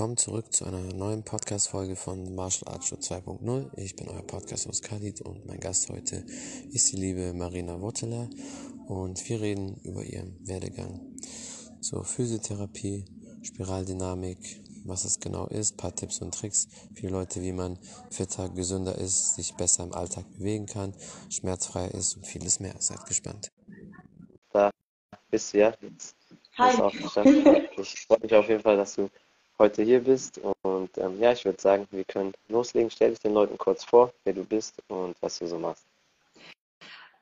[0.00, 3.68] willkommen zurück zu einer neuen Podcast-Folge von Martial Arts Show 2.0.
[3.76, 6.24] Ich bin euer Podcast-Host Khalid und mein Gast heute
[6.72, 8.30] ist die liebe Marina Wotteler
[8.88, 11.02] und wir reden über ihren Werdegang
[11.82, 13.04] zur Physiotherapie,
[13.42, 14.38] Spiraldynamik,
[14.86, 17.78] was es genau ist, paar Tipps und Tricks für die Leute, wie man
[18.10, 20.94] fitter, gesünder ist, sich besser im Alltag bewegen kann,
[21.28, 22.74] schmerzfrei ist und vieles mehr.
[22.78, 23.52] Seid gespannt.
[24.54, 24.70] Da
[25.30, 25.74] bist du ja.
[26.56, 26.72] Hi.
[27.76, 29.10] Ich freue mich auf jeden Fall, dass du
[29.60, 30.40] heute hier bist.
[30.62, 32.90] Und ähm, ja, ich würde sagen, wir können loslegen.
[32.90, 35.84] Stell dich den Leuten kurz vor, wer du bist und was du so machst.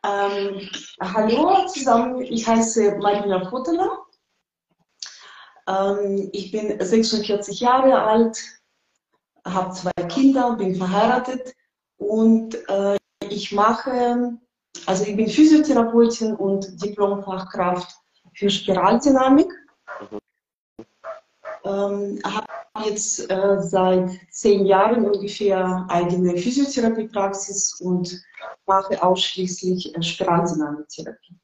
[0.06, 0.68] Ähm,
[1.00, 3.98] hallo zusammen, ich heiße Marina Futteler.
[5.66, 8.38] Ähm, ich bin 46 Jahre alt,
[9.44, 11.52] habe zwei Kinder, bin verheiratet
[11.96, 12.96] und äh,
[13.28, 14.38] ich mache,
[14.86, 17.96] also ich bin Physiotherapeutin und Diplomfachkraft
[18.34, 19.52] für Spiraldynamik.
[21.68, 28.22] Ähm, habe jetzt äh, seit zehn Jahren ungefähr eigene Physiotherapiepraxis und
[28.66, 31.38] mache ausschließlich äh.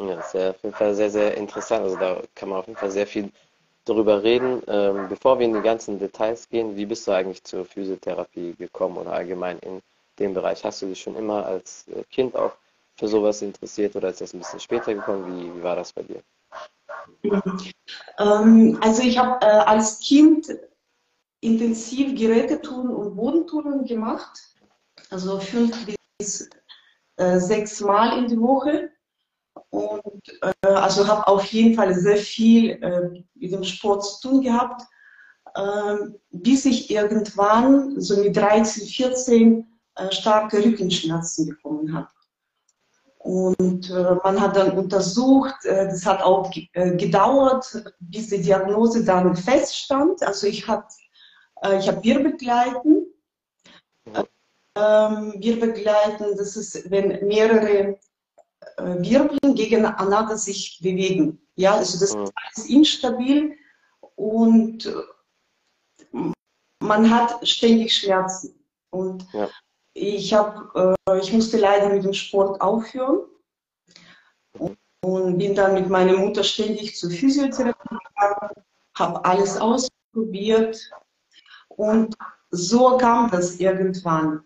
[0.00, 1.84] Ja, das ist auf jeden Fall sehr, sehr interessant.
[1.84, 3.30] Also da kann man auf jeden Fall sehr viel
[3.84, 4.62] darüber reden.
[4.66, 8.98] Ähm, bevor wir in die ganzen Details gehen, wie bist du eigentlich zur Physiotherapie gekommen
[8.98, 9.82] oder allgemein in
[10.18, 10.64] dem Bereich?
[10.64, 12.52] Hast du dich schon immer als äh, Kind auch
[12.96, 15.26] für sowas interessiert oder ist das ein bisschen später gekommen?
[15.26, 16.22] Wie, wie war das bei dir?
[18.18, 20.46] Ähm, also ich habe äh, als Kind
[21.40, 24.38] intensiv Gerätetouren und Bodentouren gemacht,
[25.10, 25.76] also fünf
[26.18, 26.48] bis
[27.16, 28.90] äh, sechs Mal in die Woche.
[29.70, 34.42] Und äh, also habe auf jeden Fall sehr viel äh, mit dem Sport zu tun
[34.42, 34.82] gehabt,
[35.56, 42.08] ähm, bis ich irgendwann so mit 13, 14 äh, starke Rückenschmerzen bekommen habe.
[43.22, 49.04] Und äh, man hat dann untersucht, äh, das hat auch äh, gedauert, bis die Diagnose
[49.04, 50.22] dann feststand.
[50.22, 50.86] Also ich habe
[51.62, 53.06] äh, ich hab Wirbelgleiten.
[54.74, 57.98] Ähm, Wirbelgleiten, das ist, wenn mehrere
[58.78, 61.46] äh, Wirbel gegeneinander sich bewegen.
[61.56, 63.54] Ja, also das ist alles instabil
[64.14, 66.32] und äh,
[66.78, 68.64] man hat ständig Schmerzen.
[68.88, 69.50] Und ja
[69.94, 73.20] ich, hab, äh, ich musste leider mit dem Sport aufhören
[75.02, 78.64] und bin dann mit meiner Mutter ständig zur Physiotherapie gegangen,
[78.98, 80.90] habe alles ausprobiert
[81.68, 82.14] und
[82.50, 84.42] so kam das irgendwann.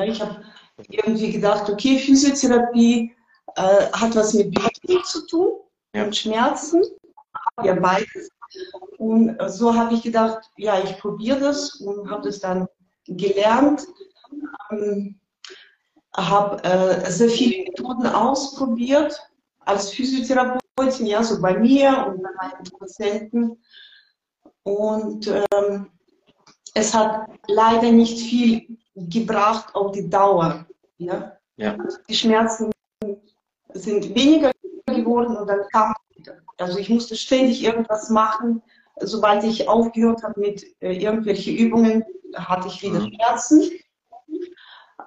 [0.00, 0.42] Ich habe
[0.88, 3.14] irgendwie gedacht, okay, Physiotherapie
[3.56, 5.60] äh, hat was mit Bewegung zu tun
[5.94, 6.04] ja.
[6.04, 6.82] und Schmerzen,
[7.62, 8.30] ja beides.
[8.96, 12.66] Und so habe ich gedacht, ja, ich probiere das und habe das dann
[13.06, 13.86] gelernt
[14.70, 15.18] ähm,
[16.16, 19.20] habe äh, sehr viele Methoden ausprobiert
[19.60, 23.62] als Physiotherapeutin, ja, so bei mir und bei meinen Patienten.
[24.62, 25.90] Und ähm,
[26.74, 30.66] es hat leider nicht viel gebracht auf die Dauer.
[30.98, 31.36] Ja?
[31.56, 31.76] ja.
[32.08, 32.70] Die Schmerzen
[33.74, 34.50] sind weniger
[34.86, 36.38] geworden und dann kam wieder.
[36.56, 38.62] Also ich musste ständig irgendwas machen.
[39.00, 43.12] Sobald ich aufgehört habe mit äh, irgendwelchen Übungen, hatte ich wieder mhm.
[43.14, 43.70] Schmerzen.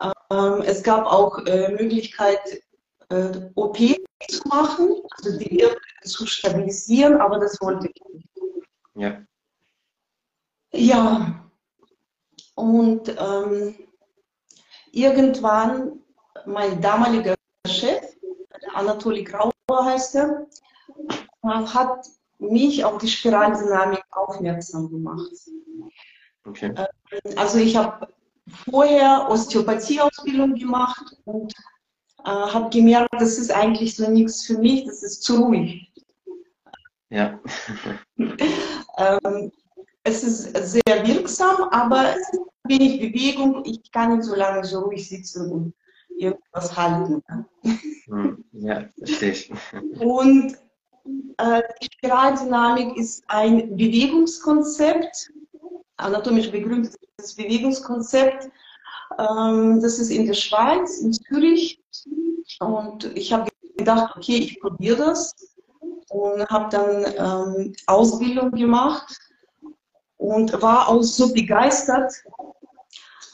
[0.02, 2.64] Ähm, es gab auch äh, Möglichkeit,
[3.10, 8.30] äh, OP zu machen, also die Wirbel zu stabilisieren, aber das wollte ich nicht.
[8.96, 9.22] Ja.
[10.74, 11.50] Ja.
[12.56, 13.76] Und ähm,
[14.92, 16.00] irgendwann
[16.46, 17.36] mein damaliger
[17.68, 18.16] Chef,
[18.74, 20.48] Anatoli Grauer heißt er,
[21.44, 22.08] hat
[22.40, 25.32] mich auf die Spiraldynamik aufmerksam gemacht.
[26.46, 26.74] Okay.
[26.76, 28.08] Ähm, also ich habe
[28.70, 31.54] vorher Osteopathie-Ausbildung gemacht und
[32.24, 35.92] äh, habe gemerkt, das ist eigentlich so nichts für mich, das ist zu ruhig.
[37.10, 37.40] Ja.
[38.18, 39.52] ähm,
[40.04, 43.64] es ist sehr wirksam, aber es ist wenig Bewegung.
[43.66, 45.74] Ich kann nicht so lange so ruhig sitzen und
[46.18, 47.24] irgendwas halten.
[48.06, 49.52] Hm, ja, verstehe ich.
[50.00, 50.58] Und
[51.38, 55.32] äh, die Spiraldynamik ist ein Bewegungskonzept,
[56.02, 58.50] anatomisch begründetes Bewegungskonzept.
[59.20, 61.82] Ähm, das ist in der Schweiz, in Zürich.
[62.60, 65.36] Und ich habe gedacht, okay, ich probiere das
[66.10, 69.18] und habe dann ähm, Ausbildung gemacht
[70.18, 72.14] und war auch so begeistert,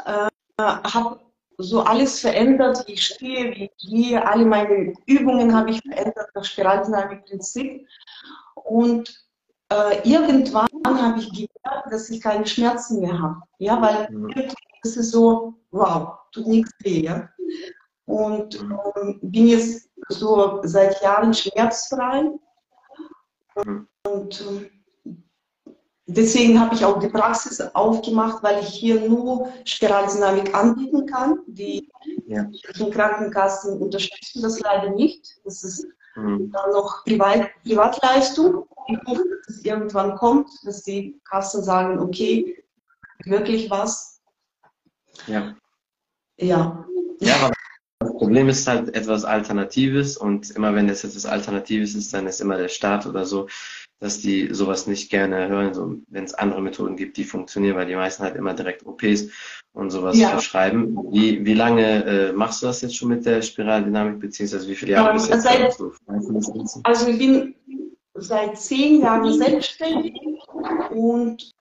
[0.06, 0.30] äh,
[0.60, 1.20] habe
[1.58, 6.30] so alles verändert, wie ich stehe, wie ich gehe, alle meine Übungen habe ich verändert
[6.36, 7.88] nach Spiraldynamik-Prinzip.
[8.56, 9.28] Und
[9.70, 10.67] äh, irgendwann
[11.02, 13.42] habe ich gemerkt, dass ich keine Schmerzen mehr habe.
[13.60, 14.34] Ja, weil mhm.
[14.84, 17.02] es ist so, wow, tut nichts weh.
[17.02, 17.30] Ja?
[18.06, 22.32] Und ähm, bin jetzt so seit Jahren schmerzfrei.
[23.64, 23.88] Mhm.
[24.06, 24.70] Und ähm,
[26.06, 31.40] deswegen habe ich auch die Praxis aufgemacht, weil ich hier nur Spiraldynamik anbieten kann.
[31.48, 31.90] Die
[32.28, 32.50] ja.
[32.92, 35.40] Krankenkassen unterstützen das leider nicht.
[35.44, 35.86] Das ist
[36.18, 36.52] mhm.
[36.52, 38.66] dann noch Privat, Privatleistung.
[38.88, 42.64] Ich hoffe, dass es irgendwann kommt, dass die Kassen sagen, okay,
[43.26, 44.22] wirklich was.
[45.28, 45.56] Ja.
[46.38, 46.86] Ja.
[47.20, 47.54] Ja, aber
[48.00, 52.42] das Problem ist halt etwas Alternatives und immer wenn es etwas Alternatives ist, dann ist
[52.42, 53.48] immer der Staat oder so,
[54.00, 57.88] dass die sowas nicht gerne hören, so, wenn es andere Methoden gibt, die funktionieren, weil
[57.88, 59.28] die meisten halt immer direkt OPs
[59.74, 60.30] und sowas ja.
[60.30, 60.98] verschreiben.
[61.12, 64.94] Wie, wie lange äh, machst du das jetzt schon mit der Spiraldynamik, beziehungsweise wie viele
[64.94, 65.78] Jahre bist du jetzt seit,
[66.84, 67.56] Also ich bin
[68.14, 70.20] seit zehn Jahren selbstständig
[70.92, 71.54] und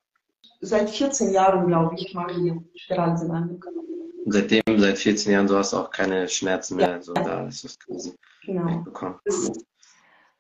[0.61, 3.65] seit 14 Jahren, glaube ich, mache ich Spiraldynamik.
[4.25, 6.91] Und seitdem, seit 14 Jahren, so hast du auch keine Schmerzen mehr.
[6.91, 7.03] Ja.
[7.03, 8.13] So, da hast du es quasi
[8.45, 8.67] genau.
[8.67, 9.19] wegbekommen.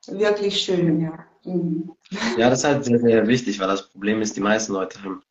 [0.09, 1.27] wirklich schön, ja.
[1.47, 1.93] Mhm.
[2.37, 5.23] Ja, das ist halt sehr, sehr wichtig, weil das Problem ist, die meisten Leute haben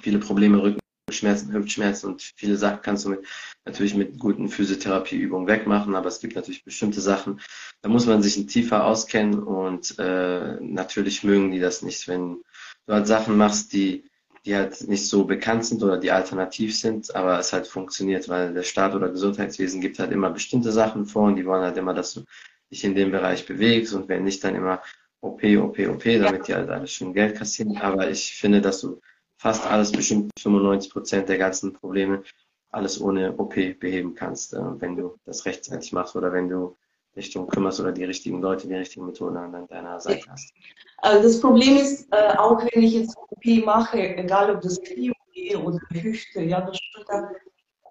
[0.00, 3.26] viele Probleme, Rückenschmerzen, Hüftschmerzen und viele Sachen kannst du mit,
[3.64, 7.40] natürlich mit guten Physiotherapieübungen wegmachen, aber es gibt natürlich bestimmte Sachen,
[7.82, 12.42] da muss man sich tiefer auskennen und äh, natürlich mögen die das nicht, wenn
[12.86, 14.04] du halt Sachen machst, die
[14.44, 18.52] die halt nicht so bekannt sind oder die alternativ sind, aber es halt funktioniert, weil
[18.52, 21.94] der Staat oder Gesundheitswesen gibt halt immer bestimmte Sachen vor und die wollen halt immer,
[21.94, 22.24] dass du
[22.70, 24.82] dich in dem Bereich bewegst und wenn nicht, dann immer
[25.24, 27.78] OP, OP, OP, damit die halt alles schön Geld kassieren.
[27.78, 29.00] Aber ich finde, dass du
[29.36, 32.22] fast alles, bestimmt 95 Prozent der ganzen Probleme,
[32.70, 36.76] alles ohne OP beheben kannst, äh, wenn du das rechtzeitig machst oder wenn du
[37.16, 40.52] dich darum kümmerst oder die richtigen Leute, die richtigen Methoden an deiner Seite hast.
[40.98, 45.12] Also das Problem ist, äh, auch wenn ich jetzt OP mache, egal ob das Knie
[45.56, 47.30] oder Hüfte, ja, das Schulter,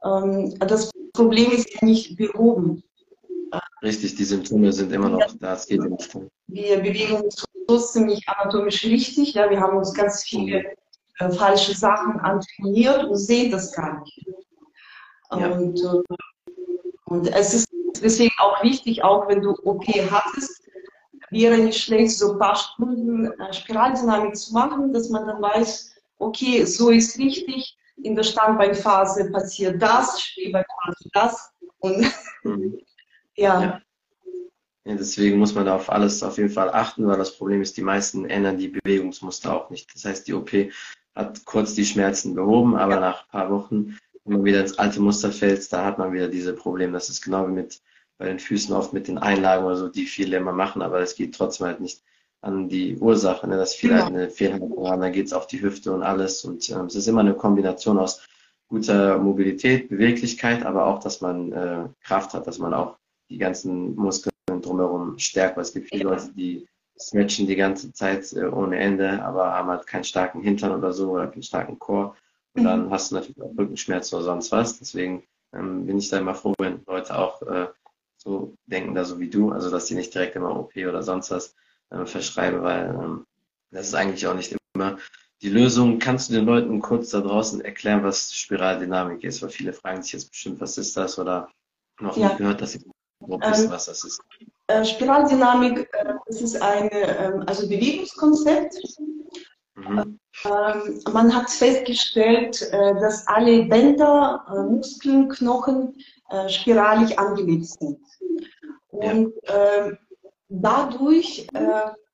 [0.03, 2.83] ähm, das Problem ist ja nicht behoben.
[3.81, 6.17] Richtig, die Symptome sind immer noch da, es geht nicht.
[6.53, 10.63] Wir bewegen uns trotzdem nicht anatomisch richtig, ja, wir haben uns ganz viele
[11.19, 14.25] äh, falsche Sachen antrainiert und sehen das gar nicht.
[15.31, 15.47] Ja.
[15.51, 16.15] Und, äh,
[17.05, 17.67] und es ist
[18.03, 20.61] deswegen auch wichtig, auch wenn du OP hattest,
[21.31, 25.95] wäre nicht schlecht, so ein paar Stunden äh, Spiraldynamik zu machen, dass man dann weiß,
[26.19, 32.05] okay, so ist richtig, in der Standbeinphase passiert das, Stehbeinphase das und
[32.43, 32.79] mhm.
[33.35, 33.61] ja.
[33.61, 33.81] ja.
[34.85, 37.81] Deswegen muss man da auf alles auf jeden Fall achten, weil das Problem ist, die
[37.81, 39.93] meisten ändern die Bewegungsmuster auch nicht.
[39.95, 40.51] Das heißt, die OP
[41.15, 42.99] hat kurz die Schmerzen behoben, aber ja.
[42.99, 46.27] nach ein paar Wochen, wenn man wieder ins alte Muster fällt, da hat man wieder
[46.27, 46.93] diese Probleme.
[46.93, 47.81] Das ist genau wie mit
[48.17, 51.15] bei den Füßen oft mit den Einlagen oder so, die viele immer machen, aber es
[51.15, 52.03] geht trotzdem halt nicht
[52.41, 54.03] an die Ursache, ne, dass viele ja.
[54.03, 56.43] halt eine Fehlhaltung haben, dann geht es auf die Hüfte und alles.
[56.43, 58.21] Und ähm, es ist immer eine Kombination aus
[58.67, 62.97] guter Mobilität, Beweglichkeit, aber auch, dass man äh, Kraft hat, dass man auch
[63.29, 64.32] die ganzen Muskeln
[64.65, 66.67] drumherum stärkt, weil es gibt viele Leute, die
[66.99, 71.11] stretchen die ganze Zeit äh, ohne Ende, aber haben halt keinen starken Hintern oder so
[71.11, 72.15] oder keinen starken Chor.
[72.55, 72.91] Und dann mhm.
[72.91, 74.79] hast du natürlich auch Rückenschmerzen oder sonst was.
[74.79, 75.23] Deswegen
[75.53, 77.67] ähm, bin ich da immer froh, wenn Leute auch äh,
[78.17, 81.31] so denken da so wie du, also dass die nicht direkt immer OP oder sonst
[81.31, 81.55] was
[81.89, 83.25] äh, verschreiben, weil ähm,
[83.71, 84.97] das ist eigentlich auch nicht immer
[85.41, 85.99] die Lösung.
[85.99, 89.41] Kannst du den Leuten kurz da draußen erklären, was Spiraldynamik ist?
[89.41, 91.49] Weil viele fragen sich jetzt bestimmt, was ist das oder
[91.99, 92.27] noch ja.
[92.27, 92.83] nicht gehört, dass sie
[93.27, 94.21] wissen, ähm, was das ist.
[94.67, 98.75] Äh, Spiraldynamik, äh, das ist ein äh, also Bewegungskonzept.
[99.75, 100.19] Mhm.
[100.45, 105.95] Ähm, man hat festgestellt, äh, dass alle Bänder, Muskeln, Knochen
[106.47, 107.99] spiralig angelegt sind.
[108.89, 109.91] Und ja.
[110.49, 111.47] dadurch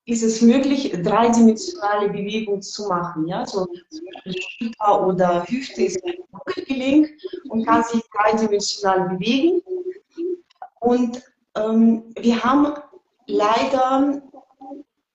[0.10, 3.28] ist es möglich, dreidimensionale Bewegungen zu machen.
[3.28, 3.46] Ja?
[3.46, 6.16] So zum Beispiel Schulter oder Hüfte ist ein
[6.66, 7.10] Gelenk
[7.50, 9.62] und kann sich dreidimensional bewegen.
[10.80, 11.24] Und
[11.56, 12.74] ähm, wir haben
[13.28, 14.22] leider,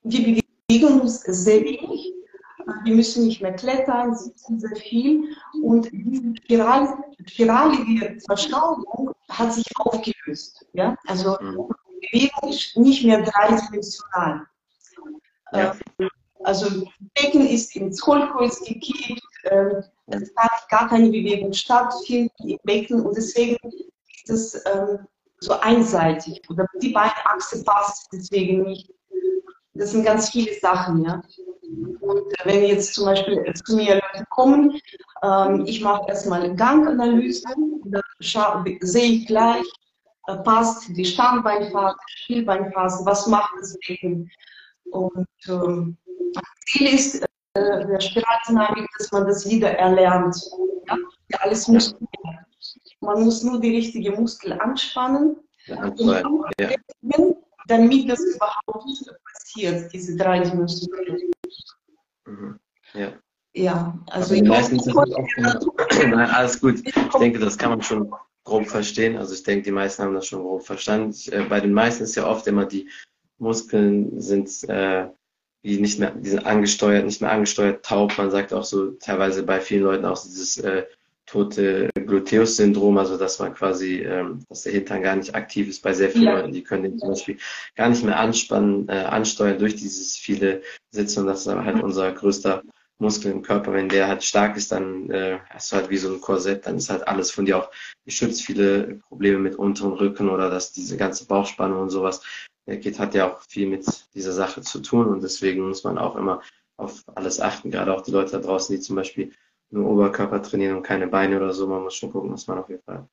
[0.02, 2.12] wir bewegen uns sehr wenig.
[2.84, 5.34] Wir müssen nicht mehr klettern, sitzen sehr viel.
[5.62, 10.64] Und diese Spiral, spiralige Verschraubung hat sich aufgelöst.
[10.72, 10.96] Ja?
[11.06, 11.68] Also mhm.
[12.00, 14.46] Bewegung ist nicht mehr dreidimensional.
[15.52, 15.76] Ja.
[15.98, 16.08] Ähm,
[16.44, 23.00] also Becken ist ins Hohlkreuz gekippt, äh, es hat gar keine Bewegung stattfinden im Becken
[23.00, 23.56] und deswegen
[24.24, 25.06] ist es ähm,
[25.44, 28.90] so einseitig oder die Beinachse passt deswegen nicht.
[29.74, 31.22] Das sind ganz viele Sachen, ja.
[32.00, 34.78] Und wenn jetzt zum Beispiel zu mir Leute kommen,
[35.22, 37.48] ähm, ich mache erstmal eine Ganganalyse,
[37.84, 38.02] dann
[38.80, 39.66] sehe ich gleich,
[40.28, 44.30] äh, passt die Standbeinphase, Spielbeinphase, was macht das Becken.
[44.92, 45.96] Und ähm,
[46.66, 47.22] Ziel ist
[47.54, 50.36] äh, der Spiraldynamik, dass man das wieder erlernt.
[50.88, 50.96] Ja?
[51.40, 52.06] Alles Muskeln
[53.04, 55.90] man muss nur die richtige Muskel anspannen, ja,
[57.66, 58.86] damit das überhaupt
[59.32, 61.30] passiert, diese drei Dimensionen.
[62.26, 62.58] Mhm.
[62.94, 63.12] Ja.
[63.56, 65.44] Ja, also ich meistens ist es auch schon,
[66.10, 66.82] nein, alles gut.
[66.84, 69.16] Ich denke, das kann man schon grob verstehen.
[69.16, 71.10] Also ich denke, die meisten haben das schon grob verstanden.
[71.10, 72.88] Ich, äh, bei den meisten ist ja oft immer die
[73.38, 75.08] Muskeln sind äh,
[75.62, 78.18] wie nicht mehr, die sind angesteuert, nicht mehr angesteuert, taub.
[78.18, 80.84] Man sagt auch so teilweise bei vielen Leuten auch dieses äh,
[81.26, 85.92] tote Gluteus-Syndrom, also dass man quasi, ähm, dass der Hintern gar nicht aktiv ist bei
[85.92, 86.40] sehr vielen Ja.
[86.40, 87.38] Leuten, die können den zum Beispiel
[87.76, 91.82] gar nicht mehr anspannen, äh, ansteuern durch dieses viele Sitzen und das ist aber halt
[91.82, 92.62] unser größter
[92.98, 93.72] Muskel im Körper.
[93.72, 96.76] Wenn der halt stark ist, dann äh, hast du halt wie so ein Korsett, dann
[96.76, 97.70] ist halt alles von dir auch
[98.04, 98.42] geschützt.
[98.42, 102.22] Viele Probleme mit unteren Rücken oder dass diese ganze Bauchspannung und sowas
[102.66, 105.98] äh, geht, hat ja auch viel mit dieser Sache zu tun und deswegen muss man
[105.98, 106.42] auch immer
[106.76, 109.32] auf alles achten, gerade auch die Leute da draußen, die zum Beispiel
[109.74, 111.66] nur Oberkörper trainieren und keine Beine oder so.
[111.66, 113.06] Man muss schon gucken, dass man auf jeden Fall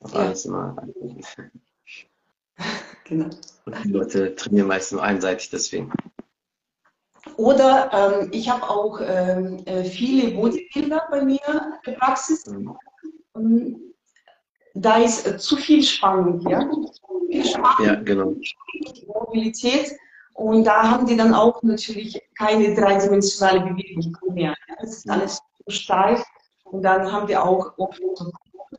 [0.00, 0.20] auf Ja.
[0.20, 0.74] alles immer
[3.04, 3.28] genau.
[3.66, 5.92] Und die Leute trainieren meist nur einseitig deswegen.
[7.36, 12.44] Oder ähm, ich habe auch ähm, äh, viele Bodybuilder bei mir in der Praxis.
[13.34, 13.94] Mhm.
[14.74, 16.60] Da ist äh, zu viel Spannung, ja.
[16.70, 18.34] Zu viel Spannung, Ja, genau.
[19.06, 19.92] Mobilität.
[20.32, 24.54] Und da haben die dann auch natürlich keine dreidimensionale Bewegung mehr.
[24.68, 24.74] Ja.
[24.80, 26.22] Das ist alles so steif.
[26.64, 27.72] Und dann haben wir auch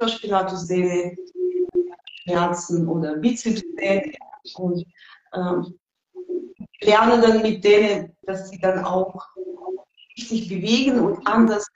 [0.06, 1.16] Spinatussäle,
[2.24, 4.14] Schmerzen oder Bizepssehne.
[4.56, 4.86] Und
[5.34, 5.80] ähm,
[6.82, 9.28] lernen dann mit denen, dass sie dann auch
[10.16, 11.68] sich bewegen und anders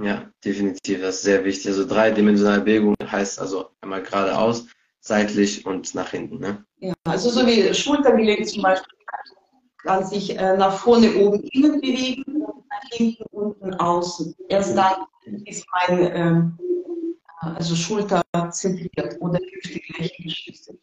[0.00, 1.00] Ja, definitiv.
[1.00, 1.68] Das ist sehr wichtig.
[1.68, 4.66] Also dreidimensionale Bewegung heißt also einmal geradeaus,
[5.00, 6.38] seitlich und nach hinten.
[6.38, 6.64] Ne?
[6.78, 8.94] Ja, also so wie Schultergelenk zum Beispiel
[9.82, 12.39] kann sich äh, nach vorne oben innen bewegen,
[12.90, 14.34] hinten unten außen.
[14.48, 15.06] Erst dann
[15.44, 16.58] ist mein ähm,
[17.40, 20.74] also Schulter zentriert oder Hüfte gleichgeschützt.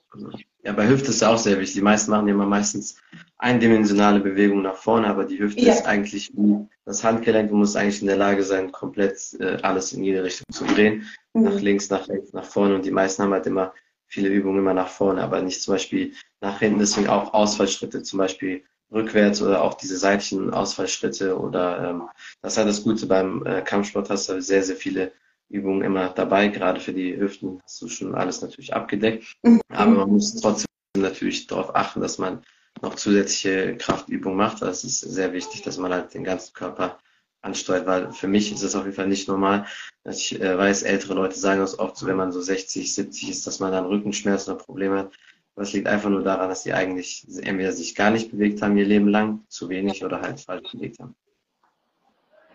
[0.63, 1.75] Ja, bei Hüfte ist auch sehr wichtig.
[1.75, 2.97] Die meisten machen immer meistens
[3.37, 5.73] eindimensionale Bewegungen nach vorne, aber die Hüfte Ja.
[5.73, 7.49] ist eigentlich wie das Handgelenk.
[7.49, 11.05] Du musst eigentlich in der Lage sein, komplett äh, alles in jede Richtung zu drehen.
[11.33, 12.73] Nach links, nach rechts, nach vorne.
[12.73, 13.73] Und die meisten haben halt immer
[14.07, 16.79] viele Übungen immer nach vorne, aber nicht zum Beispiel nach hinten.
[16.79, 21.37] Deswegen auch Ausfallschritte, zum Beispiel rückwärts oder auch diese seitlichen Ausfallschritte.
[21.37, 22.09] Oder ähm,
[22.41, 25.11] das ist halt das Gute beim äh, Kampfsport, hast du sehr, sehr viele
[25.49, 26.47] Übungen immer dabei.
[26.47, 29.25] Gerade für die Hüften hast du schon alles natürlich abgedeckt.
[29.43, 29.61] Mhm.
[29.69, 32.43] Aber man muss trotzdem natürlich darauf achten, dass man
[32.81, 34.61] noch zusätzliche Kraftübungen macht.
[34.61, 36.99] Das ist sehr wichtig, dass man halt den ganzen Körper
[37.41, 39.65] ansteuert, weil für mich ist es auf jeden Fall nicht normal.
[40.03, 43.47] Ich äh, weiß, ältere Leute sagen das oft so, wenn man so 60, 70 ist,
[43.47, 45.11] dass man dann Rückenschmerzen oder Probleme hat.
[45.59, 48.85] Es liegt einfach nur daran, dass sie eigentlich entweder sich gar nicht bewegt haben ihr
[48.85, 51.15] Leben lang, zu wenig oder halt falsch bewegt haben.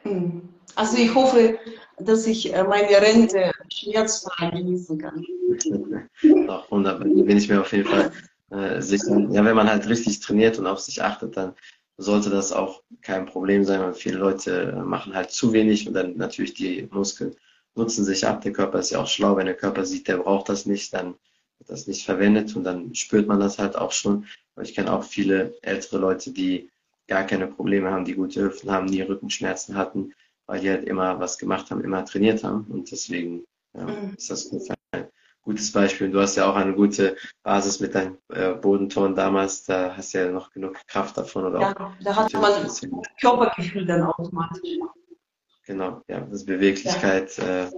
[0.04, 0.49] Mhm.
[0.76, 1.59] Also ich hoffe,
[1.99, 5.25] dass ich äh, meine Rente schmerzfrei genießen kann.
[6.47, 7.09] Doch, wunderbar.
[7.09, 8.12] Da bin ich mir auf jeden Fall
[8.50, 9.18] äh, sicher.
[9.30, 11.54] Ja, wenn man halt richtig trainiert und auf sich achtet, dann
[11.99, 15.94] sollte das auch kein Problem sein, weil viele Leute äh, machen halt zu wenig und
[15.94, 17.35] dann natürlich die Muskeln
[17.75, 18.40] nutzen sich ab.
[18.42, 21.14] Der Körper ist ja auch schlau, wenn der Körper sieht, der braucht das nicht, dann
[21.66, 24.26] das nicht verwendet und dann spürt man das halt auch schon.
[24.54, 26.71] Aber ich kenne auch viele ältere Leute, die
[27.09, 30.12] gar keine Probleme haben, die gute Hüften haben, nie Rückenschmerzen hatten,
[30.47, 34.14] weil die halt immer was gemacht haben, immer trainiert haben und deswegen ja, Mhm.
[34.16, 35.07] ist das ein
[35.42, 36.11] gutes Beispiel.
[36.11, 40.19] Du hast ja auch eine gute Basis mit deinem äh, Bodenton damals, da hast du
[40.19, 44.78] ja noch genug Kraft davon oder auch Ja, da hat man bisschen, Körpergefühl dann automatisch.
[45.66, 47.38] genau, ja, das ist Beweglichkeit.
[47.38, 47.71] Äh,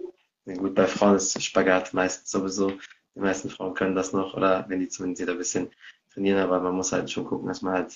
[0.56, 2.72] gut, bei Frauen ist Spagat meistens sowieso.
[3.14, 5.70] Die meisten Frauen können das noch oder wenn die zumindest wieder ein bisschen
[6.12, 7.94] trainieren, aber man muss halt schon gucken, dass man halt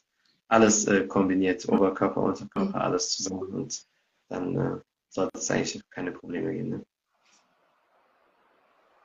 [0.48, 3.82] alles äh, kombiniert, Oberkörper, Unterkörper, alles zusammen und
[4.28, 6.68] dann äh, sollte es eigentlich keine Probleme geben.
[6.70, 6.86] Ne?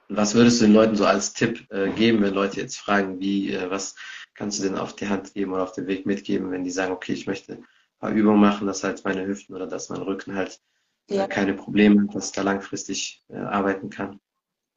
[0.10, 3.52] Was würdest du den Leuten so als Tipp äh, geben, wenn Leute jetzt fragen, wie,
[3.54, 3.96] äh, was
[4.36, 6.94] kannst du denn auf die Hand geben oder auf den Weg mitgeben, wenn die sagen,
[6.94, 7.66] okay, ich möchte ein
[8.00, 10.62] paar Übungen machen, dass halt meine Hüften oder dass mein Rücken halt
[11.10, 11.28] äh, Ja.
[11.28, 14.20] keine Probleme hat, dass ich da langfristig äh, arbeiten kann?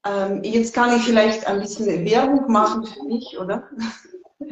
[0.07, 3.69] Ähm, jetzt kann ich vielleicht ein bisschen Werbung machen für mich, oder?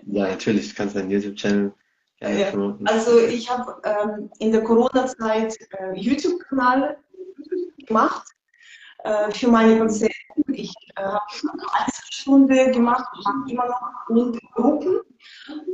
[0.07, 1.73] Ja, natürlich, du kannst deinen YouTube-Channel
[2.19, 2.51] gerne Ja.
[2.51, 2.87] promoten.
[2.87, 6.97] Also ich habe ähm, in der Corona-Zeit äh, YouTube-Kanal
[7.87, 8.27] gemacht
[9.05, 10.55] äh, für meine Patienten.
[10.55, 11.21] Ich äh, habe
[11.53, 15.01] eine Einzelstunde gemacht, mache immer noch und Gruppen.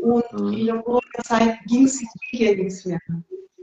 [0.03, 0.53] Und Mhm.
[0.55, 2.99] in der Corona-Zeit ging es hier nichts mehr.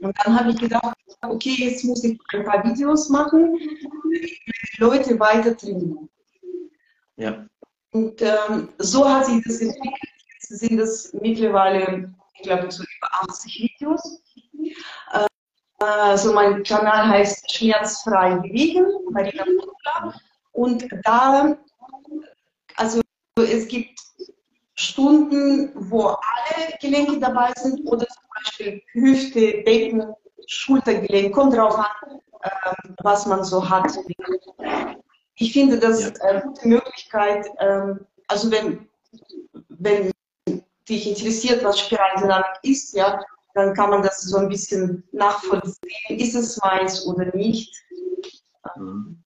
[0.02, 3.58] Und dann habe ich gedacht, okay, jetzt muss ich ein paar Videos machen,
[4.04, 6.10] damit die Leute weiter trainieren.
[7.16, 7.48] Ja,
[7.92, 10.12] Und ähm, so hat sich das entwickelt.
[10.34, 14.22] Jetzt sind es mittlerweile, ich glaube, so über 80 Videos.
[15.14, 15.28] Äh,
[15.80, 20.14] also mein Kanal heißt Schmerzfrei bewegen, Marina Kugler.
[20.52, 21.58] Und da,
[22.76, 23.02] also
[23.36, 24.00] es gibt
[24.76, 30.14] Stunden, wo alle Gelenke dabei sind oder zum Beispiel Hüfte, Becken,
[30.48, 32.50] Schultergelenk, kommt drauf an, äh,
[33.04, 33.92] was man so hat.
[35.36, 36.12] Ich finde das ja.
[36.22, 37.94] eine gute Möglichkeit, äh,
[38.28, 38.88] also wenn,
[39.70, 40.12] wenn
[40.90, 43.22] dich interessiert, was Spiraldynamik ist, ja,
[43.54, 45.92] dann kann man das so ein bisschen nachvollziehen.
[46.10, 47.74] Ist es meins oder nicht?
[48.76, 49.22] Mhm.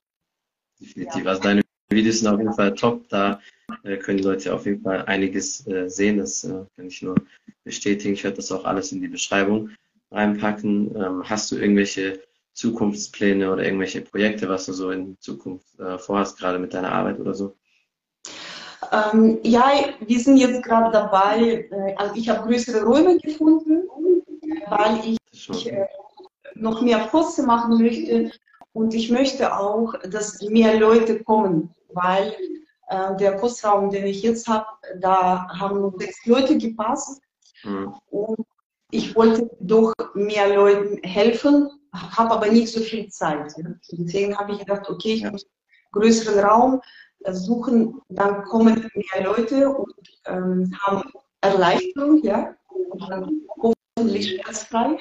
[0.80, 1.24] Definitiv.
[1.24, 1.30] Ja.
[1.30, 3.08] Also deine Videos sind auf jeden Fall top.
[3.10, 3.40] Da
[3.84, 6.18] äh, können die Leute auf jeden Fall einiges äh, sehen.
[6.18, 7.16] Das äh, kann ich nur
[7.64, 8.14] bestätigen.
[8.14, 9.70] Ich werde das auch alles in die Beschreibung
[10.12, 10.96] reinpacken.
[10.96, 12.22] Ähm, hast du irgendwelche
[12.54, 17.20] Zukunftspläne oder irgendwelche Projekte, was du so in Zukunft äh, vorhast, gerade mit deiner Arbeit
[17.20, 17.56] oder so?
[18.92, 23.84] Ähm, ja, wir sind jetzt gerade dabei, äh, also ich habe größere Räume gefunden,
[24.68, 25.86] weil ich äh,
[26.56, 28.32] noch mehr Kurse machen möchte
[28.74, 32.36] und ich möchte auch, dass mehr Leute kommen, weil
[32.90, 34.68] äh, der Kursraum, den ich jetzt habe,
[35.00, 37.22] da haben nur sechs Leute gepasst
[37.64, 37.94] mhm.
[38.10, 38.46] und
[38.92, 43.54] ich wollte doch mehr Leuten helfen, habe aber nicht so viel Zeit.
[43.92, 46.82] Deswegen habe ich gedacht, okay, ich muss einen größeren Raum
[47.32, 49.94] suchen, dann kommen mehr Leute und
[50.26, 51.10] ähm, haben
[51.42, 52.56] Erleichterung, ja,
[52.90, 54.98] und dann hoffentlich schmerzfrei.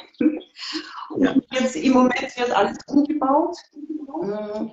[1.17, 1.35] Ja.
[1.53, 3.57] Jetzt im Moment wird alles umgebaut.
[4.23, 4.73] Ähm,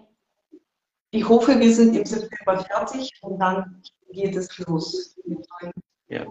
[1.12, 3.82] ich hoffe, wir sind im September fertig und dann
[4.12, 5.18] geht es los
[6.10, 6.26] ja.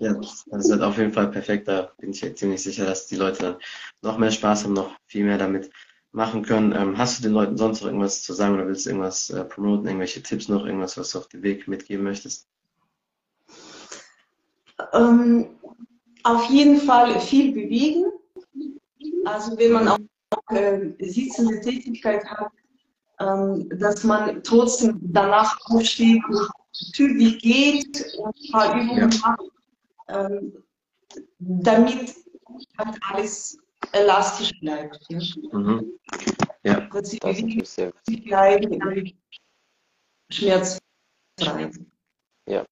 [0.00, 1.68] Ja, das wird auf jeden Fall perfekt.
[1.68, 3.56] Da bin ich ziemlich sicher, dass die Leute dann
[4.02, 5.70] noch mehr Spaß haben, noch viel mehr damit
[6.12, 6.72] machen können.
[6.72, 9.44] Ähm, hast du den Leuten sonst noch irgendwas zu sagen oder willst du irgendwas äh,
[9.44, 12.48] promoten, irgendwelche Tipps noch, irgendwas, was du auf dem Weg mitgeben möchtest?
[14.92, 15.58] Ähm,
[16.22, 18.04] auf jeden Fall viel bewegen.
[19.24, 19.98] Also wenn man auch
[20.50, 22.50] äh, sitzende Tätigkeit hat,
[23.20, 29.18] ähm, dass man trotzdem danach aufsteht und zügig geht und ein paar Übungen ja.
[29.18, 29.40] macht,
[30.08, 30.64] ähm,
[31.38, 32.14] damit
[32.78, 33.58] halt alles
[33.92, 34.98] elastisch bleibt.
[35.08, 35.18] Ja.
[35.52, 35.92] Mhm.
[36.64, 39.12] Ja, das ist sehr bleiben
[40.30, 41.70] schmerzfrei.
[42.46, 42.64] Ja,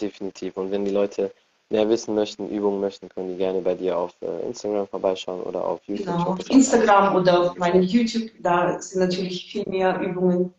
[0.00, 0.56] definitiv.
[0.56, 1.32] Und wenn die Leute
[1.70, 5.64] mehr wissen möchten, Übungen möchten, können die gerne bei dir auf äh, Instagram vorbeischauen oder
[5.64, 6.06] auf YouTube.
[6.06, 10.54] Genau, auf Instagram oder auf meinem YouTube, da sind natürlich viel mehr Übungen.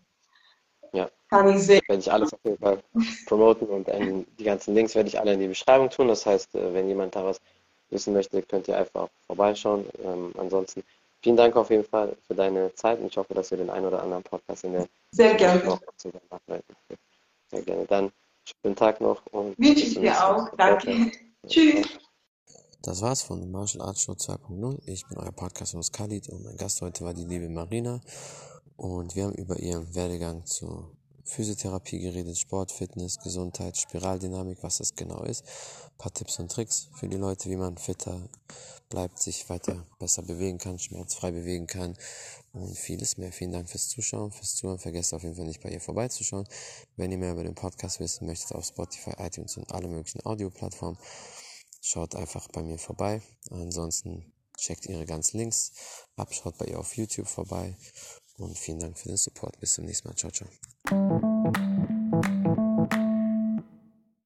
[1.32, 1.82] Ja, kann ich sehen.
[1.88, 2.82] Werde ich alles auf jeden Fall
[3.26, 6.08] promoten und ähm, die ganzen Links werde ich alle in die Beschreibung tun.
[6.08, 7.40] Das heißt, äh, wenn jemand da was
[7.90, 9.86] wissen möchte, könnt ihr einfach vorbeischauen.
[10.04, 10.84] Ähm, ansonsten
[11.22, 13.86] vielen Dank auf jeden Fall für deine Zeit und ich hoffe, dass wir den einen
[13.86, 15.66] oder anderen Podcast in der Sehr gerne.
[15.66, 16.64] Woche zusammen machen.
[17.52, 17.86] Sehr gerne.
[17.86, 18.12] Dann
[18.62, 20.50] schönen Tag noch und wünsche ich dir auch.
[20.58, 21.12] Danke.
[21.48, 21.88] Tschüss.
[22.82, 24.80] Das war's von Martial Arts Show 2.0.
[24.86, 28.00] Ich bin euer Podcast aus Khalid und mein Gast heute war die liebe Marina
[28.78, 30.96] und wir haben über ihren Werdegang zu
[31.30, 35.44] Physiotherapie geredet, Sport, Fitness, Gesundheit, Spiraldynamik, was das genau ist.
[35.86, 38.28] Ein paar Tipps und Tricks für die Leute, wie man fitter
[38.90, 41.96] bleibt, sich weiter besser bewegen kann, schmerzfrei bewegen kann
[42.54, 43.32] und vieles mehr.
[43.32, 44.80] Vielen Dank fürs Zuschauen, fürs Zuhören.
[44.80, 46.48] Vergesst auf jeden Fall nicht bei ihr vorbeizuschauen.
[46.98, 51.00] Wenn ihr mehr über den Podcast wissen möchtet, auf Spotify, iTunes und alle möglichen Audioplattformen,
[51.82, 53.22] schaut einfach bei mir vorbei.
[53.52, 55.72] Ansonsten checkt ihre ganzen Links
[56.16, 57.78] ab, schaut bei ihr auf YouTube vorbei
[58.38, 59.60] und vielen Dank für den Support.
[59.60, 60.16] Bis zum nächsten Mal.
[60.16, 60.50] Ciao, ciao.
[60.90, 61.24] Thank
[62.58, 62.69] you.